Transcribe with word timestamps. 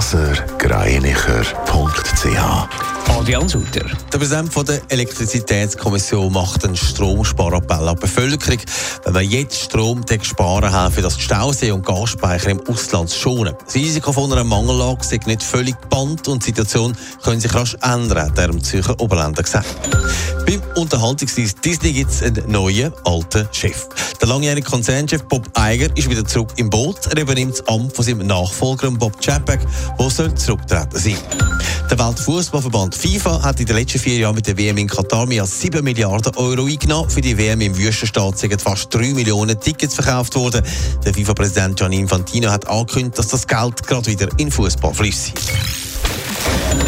blasergreinicher.ch 0.00 2.90
Adrian 3.10 3.48
Sutter. 3.48 3.84
Der 4.10 4.18
Präsident 4.18 4.50
von 4.50 4.64
der 4.64 4.80
Elektrizitätskommission 4.88 6.32
macht 6.32 6.64
einen 6.64 6.74
Stromsparappell 6.74 7.86
an 7.86 7.96
die 7.96 8.00
Bevölkerung. 8.00 8.60
Wenn 9.04 9.14
wir 9.14 9.20
jetzt 9.20 9.64
Strom 9.64 10.02
sparen, 10.22 10.72
helfen 10.72 11.02
das 11.02 11.20
Stausee 11.20 11.72
und 11.72 11.84
Gasspeicher 11.84 12.48
im 12.50 12.66
Ausland 12.66 13.10
schonen. 13.10 13.54
Das 13.62 13.74
Risiko 13.74 14.12
von 14.12 14.32
einer 14.32 14.44
Mangellage 14.44 15.02
ist 15.02 15.26
nicht 15.26 15.42
völlig 15.42 15.78
gebannt 15.82 16.28
und 16.28 16.42
die 16.42 16.46
Situation 16.46 16.96
könnte 17.22 17.42
sich 17.42 17.54
rasch 17.54 17.76
ändern, 17.82 18.28
hat 18.28 18.38
der 18.38 18.58
Zürcher 18.62 18.98
Oberländer 19.00 19.42
gesagt. 19.42 19.68
Beim 20.46 20.62
Unterhaltungsdienst 20.76 21.62
Disney 21.64 21.92
gibt 21.92 22.10
es 22.10 22.22
einen 22.22 22.50
neuen, 22.50 22.92
alten 23.04 23.48
Chef. 23.52 23.88
Der 24.20 24.28
langjährige 24.28 24.68
Konzernchef 24.68 25.24
Bob 25.24 25.48
Eiger 25.54 25.94
ist 25.96 26.08
wieder 26.08 26.24
zurück 26.24 26.50
im 26.56 26.70
Boot. 26.70 27.06
Er 27.06 27.20
übernimmt 27.20 27.58
das 27.58 27.68
Amt 27.68 27.94
von 27.94 28.04
seinem 28.04 28.26
Nachfolger 28.26 28.90
Bob 28.90 29.20
Chapek, 29.20 29.60
soll 30.10 30.34
zurücktreten 30.34 30.98
sein. 30.98 31.16
Der 31.90 31.98
Weltfußballverband 31.98 32.94
FIFA 32.94 33.42
hat 33.42 33.58
in 33.58 33.66
den 33.66 33.76
letzten 33.76 33.98
vier 33.98 34.18
Jahren 34.18 34.34
mit 34.34 34.46
der 34.46 34.56
WM 34.56 34.78
in 34.78 34.86
Katar 34.86 35.26
mehr 35.26 35.42
als 35.42 35.60
7 35.60 35.82
Milliarden 35.82 36.34
Euro 36.36 36.66
eingenommen. 36.66 37.10
Für 37.10 37.20
die 37.20 37.36
WM 37.36 37.60
im 37.60 37.76
Wüstenstaat 37.76 38.38
sind 38.38 38.62
fast 38.62 38.94
3 38.94 39.12
Millionen 39.14 39.58
Tickets 39.58 39.94
verkauft 39.94 40.36
worden. 40.36 40.62
Der 41.04 41.12
FIFA-Präsident 41.12 41.76
Gianni 41.76 41.98
Infantino 41.98 42.50
hat 42.50 42.68
angekündigt, 42.68 43.18
dass 43.18 43.28
das 43.28 43.46
Geld 43.46 43.86
gerade 43.86 44.06
wieder 44.06 44.28
in 44.36 44.50
Fußball 44.50 44.94
fließt. 44.94 45.32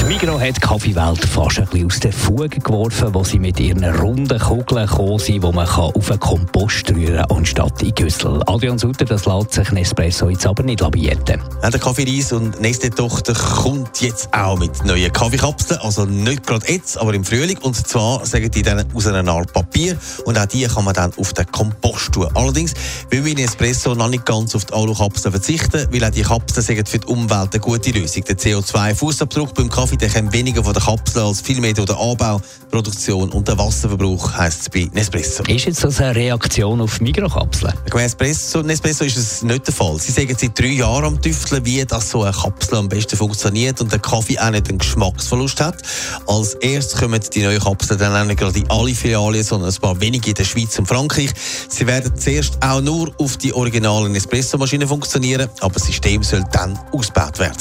Die 0.00 0.04
Migros 0.04 0.40
hat 0.40 0.56
die 0.56 0.60
Kaffeewelt 0.60 1.24
fast 1.24 1.58
ein 1.58 1.66
bisschen 1.66 1.86
aus 1.86 2.00
den 2.00 2.12
Fugen 2.12 2.62
geworfen, 2.62 3.14
wo 3.14 3.22
sie 3.22 3.38
mit 3.38 3.60
ihren 3.60 3.84
runden 3.84 4.38
Kugeln 4.38 4.86
gekommen 4.86 5.18
sind, 5.18 5.44
die 5.44 5.52
man 5.52 5.68
auf 5.68 6.10
einen 6.10 6.20
Kompost 6.20 6.90
rühren 6.90 7.24
kann, 7.26 7.36
anstatt 7.38 7.82
in 7.82 7.94
Güssel. 7.94 8.42
Adrian 8.46 8.78
Sutter, 8.78 9.04
das 9.04 9.26
lässt 9.26 9.52
sich 9.52 9.70
Nespresso 9.70 10.28
jetzt 10.28 10.46
aber 10.46 10.62
nicht 10.64 10.80
labieren. 10.80 11.20
Ja, 11.62 11.70
der 11.70 11.78
Kaffeereis 11.78 12.32
und 12.32 12.60
Nestle-Tochter 12.60 13.34
kommt 13.34 14.00
jetzt 14.00 14.28
auch 14.32 14.58
mit 14.58 14.84
neuen 14.84 15.12
Kaffeekapseln, 15.12 15.80
also 15.80 16.04
nicht 16.04 16.46
gerade 16.46 16.72
jetzt, 16.72 16.98
aber 16.98 17.14
im 17.14 17.24
Frühling. 17.24 17.58
Und 17.58 17.76
zwar 17.76 18.26
sagen 18.26 18.50
die 18.50 18.62
dann 18.62 18.84
aus 18.94 19.06
einer 19.06 19.30
Art 19.30 19.52
Papier 19.52 19.96
und 20.24 20.38
auch 20.38 20.46
die 20.46 20.66
kann 20.66 20.84
man 20.84 20.94
dann 20.94 21.12
auf 21.16 21.32
den 21.32 21.46
Kompost 21.52 22.12
tun. 22.12 22.28
Allerdings 22.34 22.74
will 23.10 23.24
wir 23.24 23.32
in 23.32 23.38
Espresso 23.38 23.94
noch 23.94 24.08
nicht 24.08 24.26
ganz 24.26 24.54
auf 24.56 24.64
die 24.64 24.72
Alukapseln 24.72 25.32
verzichten, 25.32 25.86
weil 25.92 26.04
auch 26.04 26.10
die 26.10 26.22
Kapseln 26.22 26.86
für 26.86 26.98
die 26.98 27.06
Umwelt 27.06 27.52
eine 27.52 27.60
gute 27.60 27.90
Lösung. 27.90 28.24
Der 28.24 28.36
CO2-Fußabdruck 28.36 29.54
beim 29.54 29.68
Kaffee 29.68 29.81
der 29.90 30.08
kommt 30.08 30.32
weniger 30.32 30.62
von 30.62 30.72
der 30.72 30.82
Kapsel 30.82 31.22
als 31.22 31.40
vielmehr 31.40 31.72
durch 31.72 31.86
den 31.86 31.96
Anbau, 31.96 32.40
Produktion 32.70 33.30
und 33.30 33.48
den 33.48 33.58
Wasserverbrauch, 33.58 34.32
heisst 34.34 34.62
es 34.62 34.68
bei 34.68 34.88
Nespresso. 34.92 35.42
Ist 35.44 35.66
jetzt 35.66 35.84
das 35.84 36.00
eine 36.00 36.14
Reaktion 36.14 36.80
auf 36.80 37.00
Mikrokapseln? 37.00 37.74
Bei 37.90 38.02
Nespresso, 38.02 38.62
Nespresso 38.62 39.04
ist 39.04 39.16
es 39.16 39.42
nicht 39.42 39.66
der 39.66 39.74
Fall. 39.74 39.98
Sie 39.98 40.12
sagen 40.12 40.34
seit 40.38 40.58
drei 40.58 40.68
Jahren 40.68 41.04
am 41.04 41.20
Tüfteln, 41.20 41.64
wie 41.64 41.84
das 41.84 42.10
so 42.10 42.22
eine 42.22 42.32
Kapsel 42.32 42.78
am 42.78 42.88
besten 42.88 43.16
funktioniert 43.16 43.80
und 43.80 43.90
der 43.90 43.98
Kaffee 43.98 44.38
auch 44.38 44.50
nicht 44.50 44.68
einen 44.68 44.78
Geschmacksverlust 44.78 45.60
hat. 45.60 45.82
Als 46.26 46.54
erstes 46.54 47.00
kommen 47.00 47.20
die 47.32 47.42
neuen 47.42 47.60
Kapseln 47.60 47.98
dann 47.98 48.14
auch 48.14 48.24
nicht 48.24 48.38
gerade 48.38 48.58
in 48.58 48.70
alle 48.70 48.94
Filialen, 48.94 49.42
sondern 49.42 49.70
ein 49.70 49.80
paar 49.80 50.00
wenige 50.00 50.30
in 50.30 50.34
der 50.34 50.44
Schweiz 50.44 50.78
und 50.78 50.86
Frankreich. 50.86 51.30
Sie 51.68 51.86
werden 51.86 52.16
zuerst 52.16 52.58
auch 52.62 52.80
nur 52.80 53.12
auf 53.18 53.36
die 53.36 53.52
originalen 53.52 54.12
Nespresso-Maschinen 54.12 54.88
funktionieren, 54.88 55.48
aber 55.60 55.74
das 55.74 55.84
System 55.84 56.22
soll 56.22 56.44
dann 56.52 56.78
ausgebaut 56.92 57.38
werden. 57.38 57.56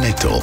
Netto. 0.00 0.42